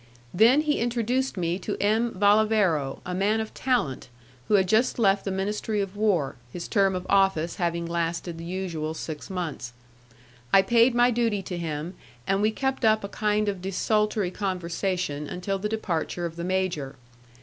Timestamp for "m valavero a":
1.79-3.13